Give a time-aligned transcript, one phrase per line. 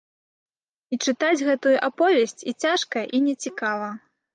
[0.95, 3.97] І чытаць гэтую аповесць і цяжка, і нецікава.